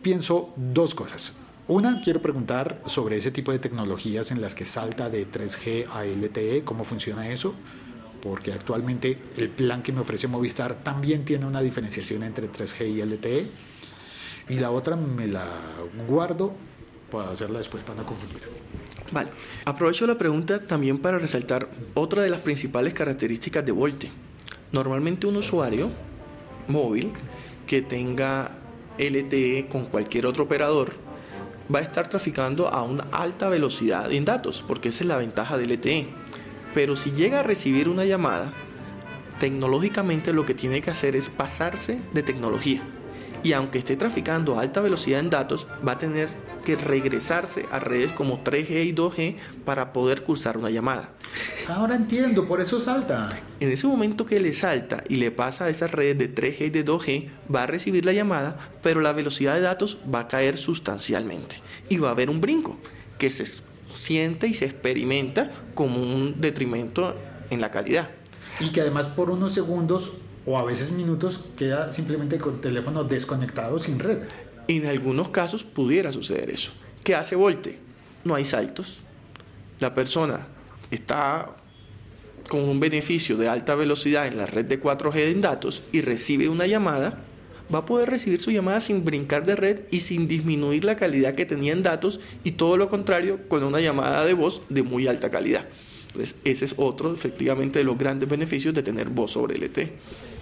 [0.00, 1.34] pienso dos cosas.
[1.68, 6.04] Una, quiero preguntar sobre ese tipo de tecnologías en las que salta de 3G a
[6.04, 7.54] LTE, cómo funciona eso,
[8.22, 13.02] porque actualmente el plan que me ofrece Movistar también tiene una diferenciación entre 3G y
[13.02, 13.50] LTE.
[14.48, 15.46] Y la otra me la
[16.06, 16.52] guardo
[17.10, 18.40] para hacerla después para no confundir.
[19.12, 19.30] Vale,
[19.64, 24.10] aprovecho la pregunta también para resaltar otra de las principales características de Volte.
[24.72, 25.90] Normalmente un usuario
[26.68, 27.12] móvil
[27.66, 28.50] que tenga
[28.98, 30.92] LTE con cualquier otro operador
[31.72, 35.56] va a estar traficando a una alta velocidad en datos, porque esa es la ventaja
[35.56, 36.08] de LTE.
[36.74, 38.52] Pero si llega a recibir una llamada,
[39.38, 42.82] tecnológicamente lo que tiene que hacer es pasarse de tecnología.
[43.42, 46.30] Y aunque esté traficando a alta velocidad en datos, va a tener
[46.64, 51.10] que regresarse a redes como 3G y 2G para poder cursar una llamada.
[51.68, 53.36] Ahora entiendo, por eso salta.
[53.60, 56.70] En ese momento que le salta y le pasa a esas redes de 3G y
[56.70, 60.56] de 2G, va a recibir la llamada, pero la velocidad de datos va a caer
[60.56, 62.78] sustancialmente y va a haber un brinco
[63.18, 63.44] que se
[63.94, 67.14] siente y se experimenta como un detrimento
[67.50, 68.10] en la calidad.
[68.60, 70.12] Y que además por unos segundos
[70.46, 74.18] o a veces minutos queda simplemente con teléfono desconectado sin red.
[74.68, 76.72] En algunos casos pudiera suceder eso.
[77.02, 77.78] ¿Qué hace Volte?
[78.24, 79.00] No hay saltos.
[79.80, 80.46] La persona
[80.90, 81.56] está
[82.48, 86.48] con un beneficio de alta velocidad en la red de 4G en datos y recibe
[86.48, 87.24] una llamada,
[87.74, 91.34] va a poder recibir su llamada sin brincar de red y sin disminuir la calidad
[91.34, 95.08] que tenía en datos y todo lo contrario con una llamada de voz de muy
[95.08, 95.66] alta calidad.
[96.08, 99.92] Entonces, ese es otro, efectivamente, de los grandes beneficios de tener voz sobre LTE.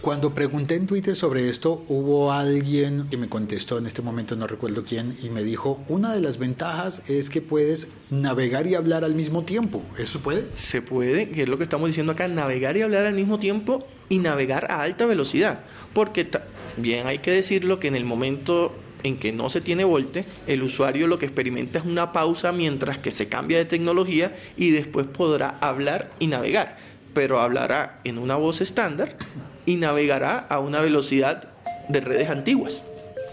[0.03, 4.49] Cuando pregunté en Twitter sobre esto, hubo alguien que me contestó, en este momento no
[4.49, 9.05] recuerdo quién, y me dijo, una de las ventajas es que puedes navegar y hablar
[9.05, 9.81] al mismo tiempo.
[9.97, 10.49] ¿Eso puede?
[10.55, 13.87] Se puede, que es lo que estamos diciendo acá, navegar y hablar al mismo tiempo
[14.09, 15.61] y navegar a alta velocidad.
[15.93, 16.29] Porque
[16.77, 20.65] bien hay que decirlo que en el momento en que no se tiene volte, el
[20.65, 25.07] usuario lo que experimenta es una pausa mientras que se cambia de tecnología y después
[25.07, 26.77] podrá hablar y navegar,
[27.15, 29.17] pero hablará en una voz estándar
[29.67, 31.49] y navegará a una velocidad
[31.89, 32.83] de redes antiguas.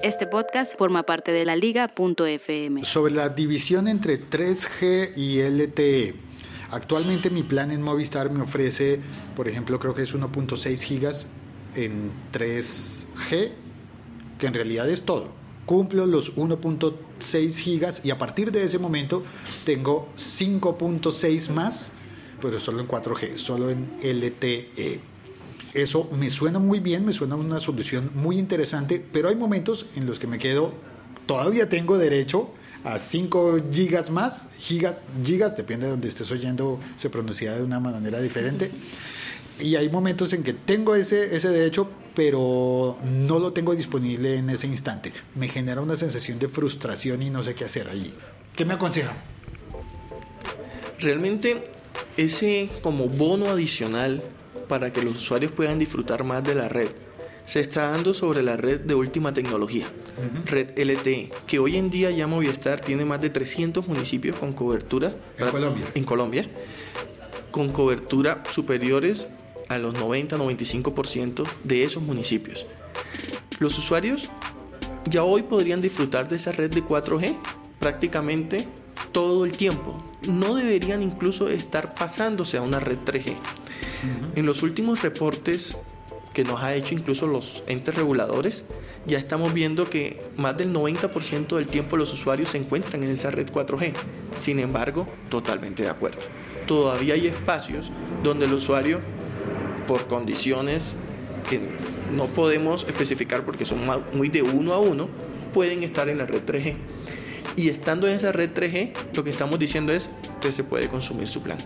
[0.01, 2.85] Este podcast forma parte de la liga.fm.
[2.85, 6.15] Sobre la división entre 3G y LTE.
[6.71, 9.01] Actualmente mi plan en Movistar me ofrece,
[9.35, 11.27] por ejemplo, creo que es 1.6 gigas
[11.75, 13.51] en 3G,
[14.37, 15.31] que en realidad es todo.
[15.65, 19.23] Cumplo los 1.6 gigas y a partir de ese momento
[19.65, 21.91] tengo 5.6 más,
[22.39, 25.08] pero solo en 4G, solo en LTE.
[25.73, 30.05] Eso me suena muy bien, me suena una solución muy interesante, pero hay momentos en
[30.05, 30.73] los que me quedo,
[31.25, 32.49] todavía tengo derecho
[32.83, 37.79] a 5 gigas más, gigas, gigas, depende de donde estés oyendo, se pronuncia de una
[37.79, 38.71] manera diferente.
[39.59, 44.49] Y hay momentos en que tengo ese, ese derecho, pero no lo tengo disponible en
[44.49, 45.11] ese instante.
[45.35, 48.13] Me genera una sensación de frustración y no sé qué hacer ahí.
[48.55, 49.13] ¿Qué me aconseja?
[50.99, 51.71] Realmente
[52.17, 54.23] ese como bono adicional
[54.67, 56.89] para que los usuarios puedan disfrutar más de la red
[57.49, 59.87] se está dando sobre la red de última tecnología,
[60.45, 65.15] red LTE, que hoy en día ya Movistar tiene más de 300 municipios con cobertura
[65.35, 65.85] en Colombia.
[65.95, 66.49] En Colombia,
[67.49, 69.27] con cobertura superiores
[69.67, 72.67] a los 90-95% de esos municipios.
[73.57, 74.29] Los usuarios
[75.05, 77.35] ya hoy podrían disfrutar de esa red de 4G
[77.79, 78.67] prácticamente
[79.11, 80.03] todo el tiempo.
[80.27, 83.35] No deberían incluso estar pasándose a una red 3G.
[84.35, 85.75] En los últimos reportes
[86.33, 88.63] que nos ha hecho incluso los entes reguladores,
[89.05, 93.31] ya estamos viendo que más del 90% del tiempo los usuarios se encuentran en esa
[93.31, 93.93] red 4G.
[94.37, 96.19] Sin embargo, totalmente de acuerdo.
[96.67, 97.87] Todavía hay espacios
[98.23, 98.99] donde el usuario,
[99.87, 100.95] por condiciones
[101.49, 101.61] que
[102.13, 103.79] no podemos especificar porque son
[104.13, 105.09] muy de uno a uno,
[105.53, 106.77] pueden estar en la red 3G.
[107.55, 110.09] Y estando en esa red 3G, lo que estamos diciendo es
[110.39, 111.57] que se puede consumir su plan.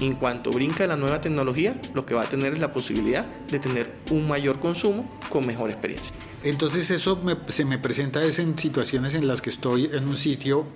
[0.00, 3.60] En cuanto brinca la nueva tecnología, lo que va a tener es la posibilidad de
[3.60, 6.16] tener un mayor consumo con mejor experiencia.
[6.42, 10.66] Entonces eso se me presenta es en situaciones en las que estoy en un sitio,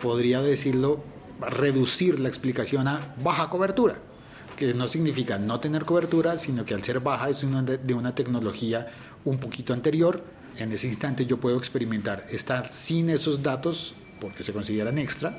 [0.00, 1.04] podría decirlo,
[1.40, 3.98] reducir la explicación a baja cobertura,
[4.56, 8.90] que no significa no tener cobertura, sino que al ser baja es de una tecnología
[9.24, 10.24] un poquito anterior.
[10.56, 15.38] En ese instante yo puedo experimentar estar sin esos datos porque se consideran extra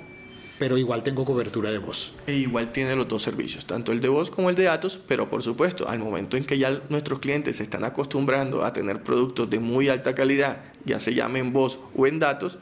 [0.63, 2.13] pero igual tengo cobertura de voz.
[2.25, 5.29] E igual tiene los dos servicios, tanto el de voz como el de datos, pero
[5.29, 9.49] por supuesto, al momento en que ya nuestros clientes se están acostumbrando a tener productos
[9.49, 12.59] de muy alta calidad, ya se llame en voz o en datos,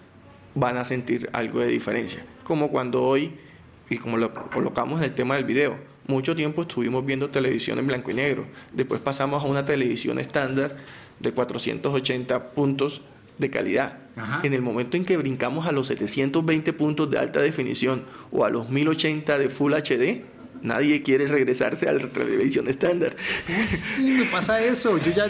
[0.56, 2.26] van a sentir algo de diferencia.
[2.44, 3.36] Como cuando hoy,
[3.88, 7.86] y como lo colocamos en el tema del video, mucho tiempo estuvimos viendo televisión en
[7.86, 10.76] blanco y negro, después pasamos a una televisión estándar
[11.20, 13.04] de 480 puntos
[13.42, 13.98] de calidad.
[14.44, 18.50] En el momento en que brincamos a los 720 puntos de alta definición o a
[18.50, 20.24] los 1080 de Full HD,
[20.62, 23.16] nadie quiere regresarse a la televisión estándar.
[23.68, 24.98] sí, me pasa eso.
[24.98, 25.28] Yo ya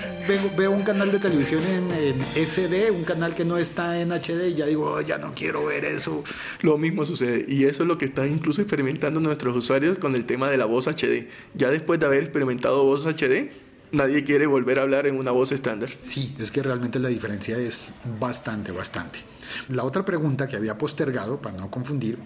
[0.58, 4.56] veo, un canal de televisión en, SD, un canal que no está en HD, y
[4.56, 6.24] ya digo, oh, ya no quiero ver eso.
[6.62, 7.46] Lo mismo sucede.
[7.48, 10.66] Y eso es lo que están incluso experimentando nuestros usuarios con el tema de la
[10.66, 11.28] voz HD.
[11.54, 13.50] Ya después de haber experimentado voz HD,
[13.92, 15.90] nadie quiere volver a hablar en una voz estándar.
[16.02, 17.82] Sí, es que realmente la diferencia es
[18.20, 19.20] bastante, bastante.
[19.70, 22.20] La otra pregunta que había postergado, para no confundir,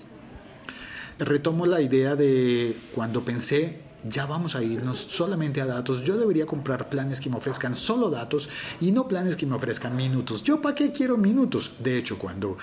[1.20, 6.04] retomo la idea de cuando pensé ya vamos a irnos solamente a datos.
[6.04, 8.50] Yo debería comprar planes que me ofrezcan solo datos
[8.80, 10.44] y no planes que me ofrezcan minutos.
[10.44, 11.72] ¿Yo para qué quiero minutos?
[11.80, 12.56] De hecho, cuando,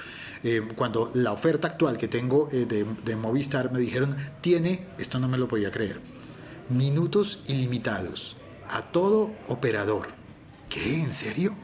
[0.45, 5.19] eh, cuando la oferta actual que tengo eh, de, de Movistar me dijeron, tiene, esto
[5.19, 6.01] no me lo podía creer,
[6.69, 8.37] minutos ilimitados
[8.72, 10.08] a todo operador.
[10.68, 11.00] ¿Qué?
[11.00, 11.54] ¿En serio?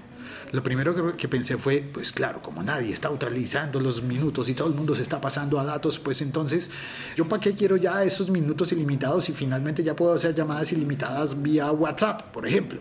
[0.53, 4.69] Lo primero que, pensé fue, pues claro, como nadie está utilizando los minutos y todo
[4.69, 6.71] el mundo se está pasando a datos, pues entonces,
[7.17, 11.43] ¿yo para qué quiero ya esos minutos ilimitados y finalmente ya puedo hacer llamadas ilimitadas
[11.43, 12.81] vía WhatsApp, por ejemplo?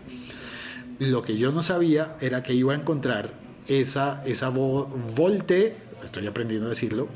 [0.98, 3.32] Lo que yo no sabía era que iba a encontrar
[3.66, 7.08] esa, esa voz Volte, estoy aprendiendo a decirlo,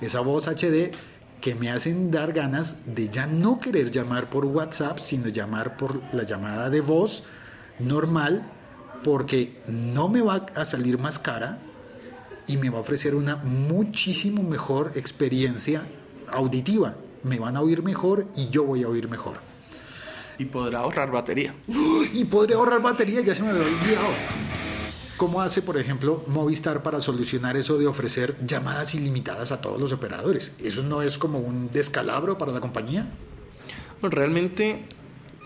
[0.00, 0.92] esa voz HD
[1.46, 6.02] que me hacen dar ganas de ya no querer llamar por WhatsApp, sino llamar por
[6.12, 7.22] la llamada de voz
[7.78, 8.42] normal,
[9.04, 11.60] porque no me va a salir más cara
[12.48, 15.84] y me va a ofrecer una muchísimo mejor experiencia
[16.26, 16.96] auditiva.
[17.22, 19.36] me van a oír mejor y yo voy a oír mejor.
[20.38, 21.54] Y podrá ahorrar batería.
[22.12, 24.55] Y podré ahorrar batería, ya se me había olvidado.
[25.16, 29.92] ¿Cómo hace, por ejemplo, Movistar para solucionar eso de ofrecer llamadas ilimitadas a todos los
[29.92, 30.54] operadores?
[30.62, 33.06] ¿Eso no es como un descalabro para la compañía?
[34.02, 34.84] Realmente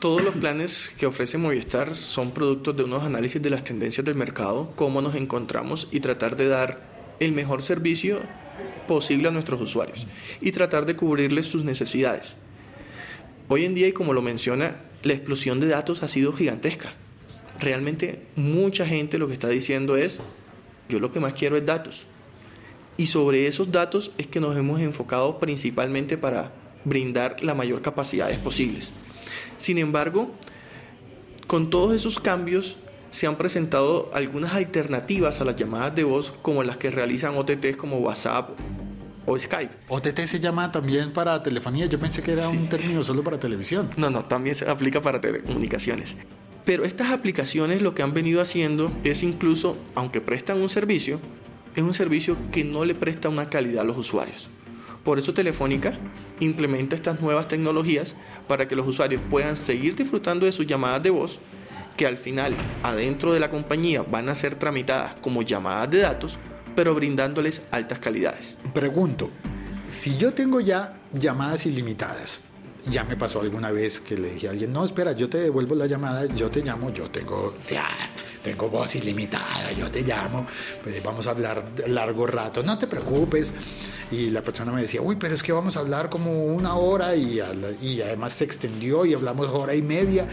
[0.01, 4.17] todos los planes que ofrece Movistar son productos de unos análisis de las tendencias del
[4.17, 8.19] mercado, cómo nos encontramos y tratar de dar el mejor servicio
[8.89, 10.05] posible a nuestros usuarios
[10.41, 12.37] y tratar de cubrirles sus necesidades.
[13.47, 16.95] Hoy en día, y como lo menciona, la explosión de datos ha sido gigantesca.
[17.61, 20.21] Realmente mucha gente lo que está diciendo es,
[20.89, 22.07] yo lo que más quiero es datos.
[22.97, 26.53] Y sobre esos datos es que nos hemos enfocado principalmente para
[26.85, 28.93] brindar la mayor capacidades posibles.
[29.59, 30.31] Sin embargo,
[31.47, 32.77] con todos esos cambios
[33.11, 37.77] se han presentado algunas alternativas a las llamadas de voz como las que realizan OTTs
[37.77, 38.51] como WhatsApp
[39.27, 39.73] o Skype.
[39.89, 41.87] OTT se llama también para telefonía.
[41.87, 43.91] Yo pensé que era un término solo para televisión.
[43.97, 46.17] No, no, también se aplica para telecomunicaciones.
[46.65, 51.21] Pero estas aplicaciones lo que han venido haciendo es incluso, aunque prestan un servicio,
[51.75, 54.51] es un servicio que no le presta una calidad a los usuarios.
[55.05, 55.95] Por eso Telefónica
[56.41, 58.15] implementa estas nuevas tecnologías
[58.47, 61.39] para que los usuarios puedan seguir disfrutando de sus llamadas de voz,
[61.97, 66.39] que al final adentro de la compañía van a ser tramitadas como llamadas de datos,
[66.77, 68.57] pero brindándoles altas calidades.
[68.75, 69.31] Pregunto,
[69.87, 72.43] si yo tengo ya llamadas ilimitadas,
[72.87, 75.75] ya me pasó alguna vez que le dije a alguien, no, espera, yo te devuelvo
[75.75, 77.87] la llamada, yo te llamo, yo tengo, ya,
[78.43, 80.47] tengo voz ilimitada, yo te llamo,
[80.83, 83.53] pues vamos a hablar largo rato, no te preocupes.
[84.11, 87.15] Y la persona me decía, uy, pero es que vamos a hablar como una hora
[87.15, 87.41] y,
[87.81, 90.27] y además se extendió y hablamos hora y media.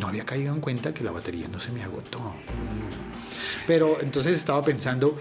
[0.00, 2.34] No había caído en cuenta que la batería no se me agotó.
[3.68, 5.16] Pero entonces estaba pensando,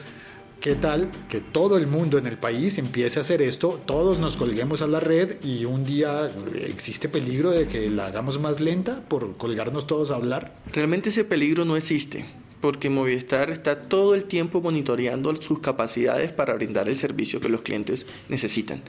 [0.63, 3.81] ¿Qué tal que todo el mundo en el país empiece a hacer esto?
[3.85, 8.39] Todos nos colguemos a la red y un día existe peligro de que la hagamos
[8.39, 10.55] más lenta por colgarnos todos a hablar.
[10.71, 12.23] Realmente ese peligro no existe,
[12.61, 17.61] porque Movistar está todo el tiempo monitoreando sus capacidades para brindar el servicio que los
[17.61, 18.83] clientes necesitan.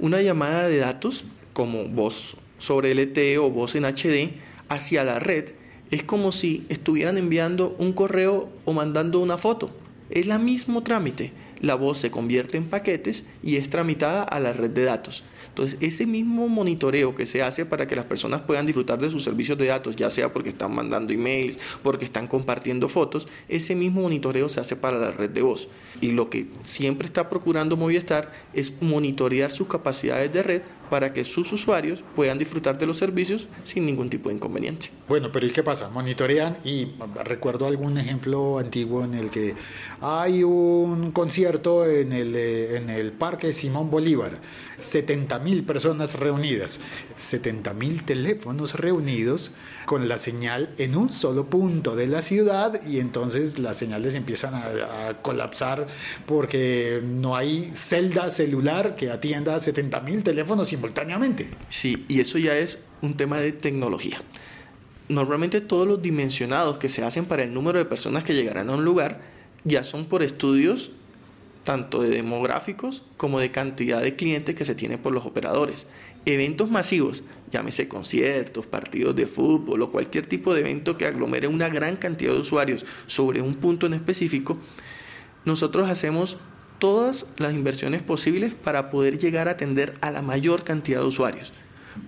[0.00, 4.32] Una llamada de datos como voz sobre LTE o voz en HD
[4.68, 5.50] hacia la red
[5.92, 9.70] es como si estuvieran enviando un correo o mandando una foto.
[10.10, 11.32] Es el mismo trámite.
[11.60, 15.24] La voz se convierte en paquetes y es tramitada a la red de datos.
[15.48, 19.24] Entonces, ese mismo monitoreo que se hace para que las personas puedan disfrutar de sus
[19.24, 24.02] servicios de datos, ya sea porque están mandando emails, porque están compartiendo fotos, ese mismo
[24.02, 25.68] monitoreo se hace para la red de voz.
[26.00, 31.24] Y lo que siempre está procurando Movistar es monitorear sus capacidades de red para que
[31.24, 34.90] sus usuarios puedan disfrutar de los servicios sin ningún tipo de inconveniente.
[35.08, 35.88] Bueno, pero ¿y qué pasa?
[35.88, 36.88] Monitorean y
[37.24, 39.54] recuerdo algún ejemplo antiguo en el que
[40.00, 44.40] hay un concierto en el, eh, en el Parque Simón Bolívar,
[44.80, 46.80] 70 mil personas reunidas,
[47.16, 49.52] 70 mil teléfonos reunidos
[49.86, 54.54] con la señal en un solo punto de la ciudad y entonces las señales empiezan
[54.54, 55.86] a, colapsar
[56.26, 61.50] porque no hay celda celular que atienda a 70 mil teléfonos simultáneamente.
[61.68, 64.22] Sí, y eso ya es un tema de tecnología.
[65.08, 68.74] Normalmente todos los dimensionados que se hacen para el número de personas que llegarán a
[68.74, 69.20] un lugar
[69.64, 70.92] ya son por estudios
[71.64, 75.86] tanto de demográficos como de cantidad de clientes que se tiene por los operadores.
[76.26, 81.68] Eventos masivos, llámese conciertos, partidos de fútbol o cualquier tipo de evento que aglomere una
[81.68, 84.58] gran cantidad de usuarios sobre un punto en específico,
[85.44, 86.36] nosotros hacemos
[86.78, 91.52] todas las inversiones posibles para poder llegar a atender a la mayor cantidad de usuarios.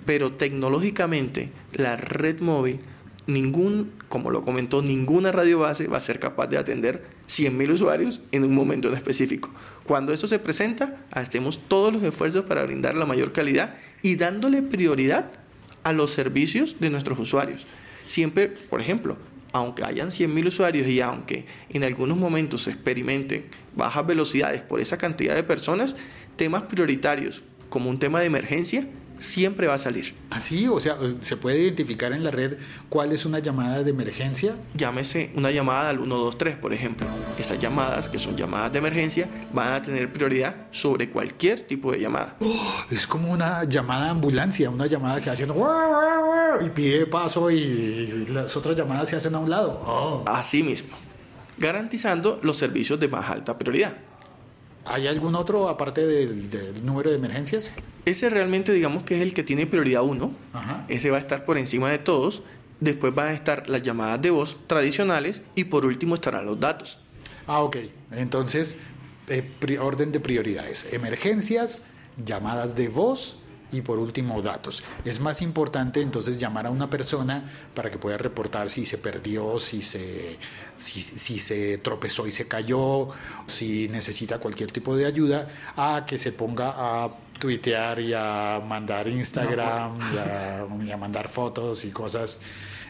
[0.04, 2.80] Pero tecnológicamente la red móvil,
[3.26, 8.20] ningún, como lo comentó, ninguna radio base va a ser capaz de atender 100.000 usuarios
[8.32, 9.50] en un momento en específico.
[9.84, 14.62] Cuando eso se presenta, hacemos todos los esfuerzos para brindar la mayor calidad y dándole
[14.62, 15.32] prioridad
[15.82, 17.66] a los servicios de nuestros usuarios.
[18.06, 19.16] Siempre, por ejemplo,
[19.52, 24.96] aunque hayan 100.000 usuarios y aunque en algunos momentos se experimenten bajas velocidades por esa
[24.96, 25.96] cantidad de personas,
[26.36, 28.86] temas prioritarios como un tema de emergencia
[29.22, 30.14] siempre va a salir.
[30.30, 32.58] Así, o sea, se puede identificar en la red
[32.88, 34.56] cuál es una llamada de emergencia.
[34.74, 37.06] Llámese una llamada al 123, por ejemplo.
[37.38, 42.00] Esas llamadas, que son llamadas de emergencia, van a tener prioridad sobre cualquier tipo de
[42.00, 42.36] llamada.
[42.40, 45.46] Oh, es como una llamada de ambulancia, una llamada que hace
[46.64, 49.82] y pide paso y las otras llamadas se hacen a un lado.
[49.86, 50.24] Oh.
[50.26, 50.96] Así mismo,
[51.58, 53.96] garantizando los servicios de más alta prioridad.
[54.84, 57.70] ¿Hay algún otro aparte del, del, número de emergencias?
[58.04, 60.32] Ese realmente digamos que es el que tiene prioridad 1.
[60.88, 62.42] Ese va a estar por encima de todos.
[62.80, 66.98] Después van a estar las llamadas de voz tradicionales y por último estarán los datos.
[67.46, 67.76] Ah, ok.
[68.10, 68.76] Entonces,
[69.28, 70.86] eh, orden de prioridades.
[70.92, 71.84] Emergencias,
[72.24, 73.36] llamadas de voz
[73.72, 74.82] y por último datos.
[75.04, 79.58] Es más importante entonces llamar a una persona para que pueda reportar si se perdió,
[79.58, 80.38] si se,
[80.78, 83.08] si, si se tropezó y se cayó,
[83.46, 89.08] si necesita cualquier tipo de ayuda, a que se ponga a tuitear y a mandar
[89.08, 92.38] Instagram y a, y a mandar fotos y cosas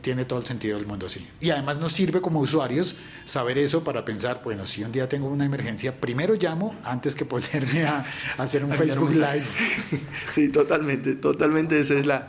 [0.03, 1.27] tiene todo el sentido del mundo, sí.
[1.41, 5.29] Y además nos sirve como usuarios saber eso para pensar, bueno, si un día tengo
[5.29, 8.05] una emergencia, primero llamo antes que ponerme a,
[8.37, 9.45] a hacer un Facebook Live.
[10.33, 12.27] Sí, totalmente, totalmente esa es la,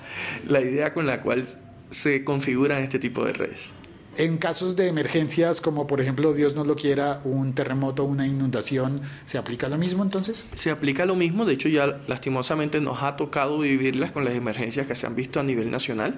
[0.48, 1.46] la idea con la cual
[1.90, 3.74] se configuran este tipo de redes.
[4.16, 9.02] En casos de emergencias, como por ejemplo, Dios no lo quiera, un terremoto, una inundación,
[9.26, 10.46] ¿se aplica lo mismo entonces?
[10.54, 14.86] Se aplica lo mismo, de hecho ya lastimosamente nos ha tocado vivirlas con las emergencias
[14.86, 16.18] que se han visto a nivel nacional.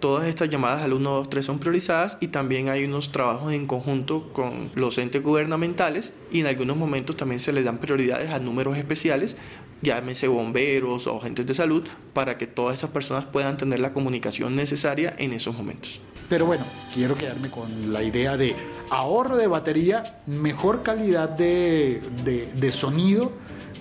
[0.00, 4.70] Todas estas llamadas al 123 son priorizadas y también hay unos trabajos en conjunto con
[4.76, 9.34] los entes gubernamentales y en algunos momentos también se les dan prioridades a números especiales,
[9.82, 11.82] llámese bomberos o agentes de salud,
[12.12, 16.00] para que todas esas personas puedan tener la comunicación necesaria en esos momentos.
[16.28, 18.54] Pero bueno, quiero quedarme con la idea de
[18.90, 23.32] ahorro de batería, mejor calidad de, de, de sonido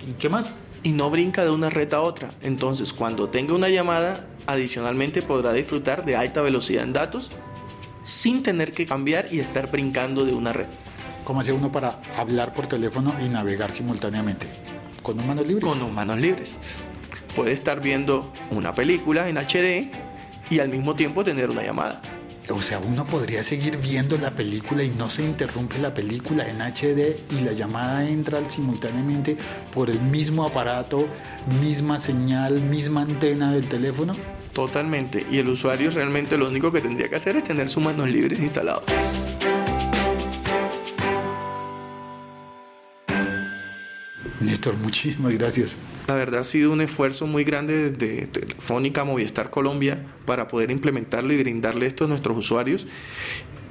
[0.08, 0.56] y qué más.
[0.82, 2.32] Y no brinca de una red a otra.
[2.42, 7.30] Entonces, cuando tenga una llamada, adicionalmente podrá disfrutar de alta velocidad en datos
[8.04, 10.68] sin tener que cambiar y estar brincando de una red.
[11.26, 14.48] ¿Cómo hace uno para hablar por teléfono y navegar simultáneamente?
[15.04, 15.66] ¿Con manos libres?
[15.66, 16.56] Con manos libres.
[17.36, 19.92] Puede estar viendo una película en HD
[20.50, 22.02] y al mismo tiempo tener una llamada.
[22.50, 26.62] O sea, uno podría seguir viendo la película y no se interrumpe la película en
[26.62, 29.36] HD y la llamada entra simultáneamente
[29.74, 31.08] por el mismo aparato,
[31.62, 34.16] misma señal, misma antena del teléfono.
[34.54, 35.26] Totalmente.
[35.30, 38.40] Y el usuario realmente lo único que tendría que hacer es tener sus manos libres
[38.40, 38.84] instalados.
[44.40, 45.78] Néstor, muchísimas gracias.
[46.08, 51.34] La verdad ha sido un esfuerzo muy grande de Telefónica Movistar Colombia para poder implementarlo
[51.34, 52.88] y brindarle esto a nuestros usuarios.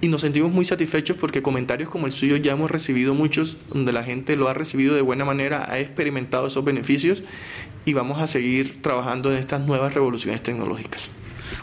[0.00, 3.92] Y nos sentimos muy satisfechos porque comentarios como el suyo ya hemos recibido muchos, donde
[3.92, 7.22] la gente lo ha recibido de buena manera, ha experimentado esos beneficios
[7.86, 11.08] y vamos a seguir trabajando en estas nuevas revoluciones tecnológicas.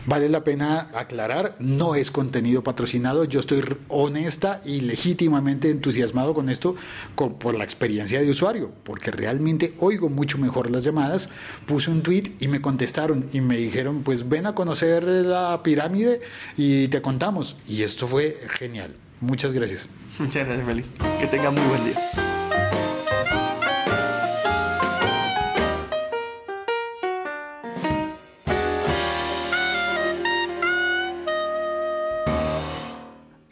[0.06, 6.50] Vale la pena aclarar, no es contenido patrocinado, yo estoy honesta y legítimamente entusiasmado con
[6.50, 6.76] esto
[7.16, 11.30] con, por la experiencia de usuario, porque realmente oigo mucho mejor las llamadas.
[11.66, 16.22] Puse un tweet y me contestaron y me dijeron, pues ven a conocer la pirámide
[16.56, 17.58] y te contamos.
[17.68, 18.96] Y esto fue genial.
[19.20, 19.90] Muchas gracias.
[20.18, 20.90] Muchas gracias, Felipe.
[21.20, 22.33] Que tenga muy buen día.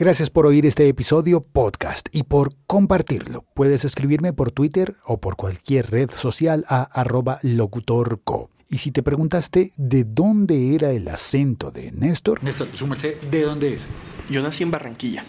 [0.01, 3.45] Gracias por oír este episodio podcast y por compartirlo.
[3.53, 8.49] Puedes escribirme por Twitter o por cualquier red social a arroba locutorco.
[8.67, 12.43] Y si te preguntaste de dónde era el acento de Néstor...
[12.43, 13.85] Néstor, súmese, ¿de dónde es?
[14.27, 15.23] Yo nací en Barranquilla.